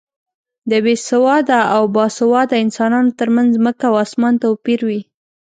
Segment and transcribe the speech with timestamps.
[0.69, 5.01] د بې سواده او با سواده انسانو تر منځ ځمکه او اسمان توپیر وي.